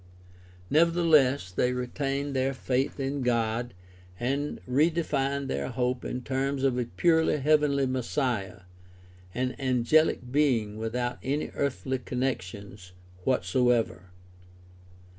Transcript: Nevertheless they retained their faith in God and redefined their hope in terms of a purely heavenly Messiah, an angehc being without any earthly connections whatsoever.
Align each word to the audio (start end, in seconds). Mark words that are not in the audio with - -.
Nevertheless 0.71 1.51
they 1.51 1.73
retained 1.73 2.35
their 2.35 2.55
faith 2.55 2.99
in 2.99 3.21
God 3.21 3.75
and 4.19 4.59
redefined 4.67 5.47
their 5.47 5.67
hope 5.69 6.03
in 6.03 6.23
terms 6.23 6.63
of 6.63 6.75
a 6.79 6.85
purely 6.85 7.37
heavenly 7.37 7.85
Messiah, 7.85 8.61
an 9.35 9.53
angehc 9.59 10.31
being 10.31 10.77
without 10.77 11.19
any 11.21 11.51
earthly 11.53 11.99
connections 11.99 12.93
whatsoever. 13.25 14.05